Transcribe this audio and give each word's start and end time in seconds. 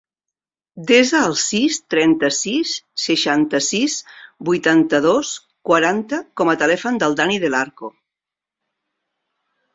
Desa 0.91 1.19
el 1.25 1.33
sis, 1.41 1.75
trenta-sis, 1.93 2.71
seixanta-sis, 3.03 3.99
vuitanta-dos, 4.49 5.35
quaranta 5.71 6.21
com 6.43 6.51
a 6.51 6.57
telèfon 6.65 6.99
del 7.05 7.17
Dani 7.23 7.39
Del 7.47 7.61
Arco. 7.63 7.93